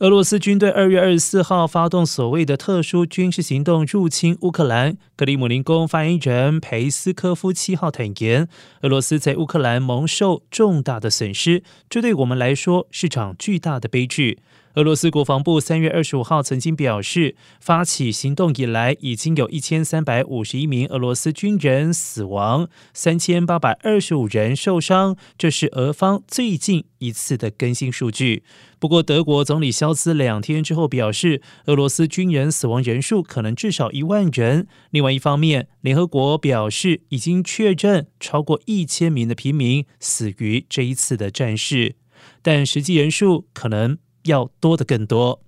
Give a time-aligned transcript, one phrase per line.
[0.00, 4.98] 俄罗斯军队二月二十四号发动所谓的特殊军事行动，入侵乌克兰。
[5.16, 8.46] 克里姆林宫发言人佩斯科夫七号坦言，
[8.82, 14.38] 俄罗斯在乌克兰蒙受重大的损失，这对我们来说是场巨大的悲剧。
[14.76, 25.16] 俄罗斯国防部三月二十五号曾经表示，发起行动以来，已经有一千三百五十一名俄罗斯军人死亡，三千八百二十五人受伤。
[25.38, 28.42] 这是俄方最近一次的更新数据。
[28.78, 34.68] 不过，德国总理肖兹两天之后表示，俄罗斯军人死亡人数可能至少一万人。
[34.90, 41.96] 另外一方面，联合国表示已经确认超过一千名的平民死于这一次的战事，
[42.42, 43.96] 但实际人数可能。
[44.26, 45.40] 要多的更多。